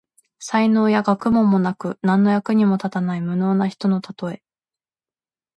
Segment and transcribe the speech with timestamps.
[0.39, 4.41] 才能や学問もなく、何の役にも立たない無能な人のたとえ。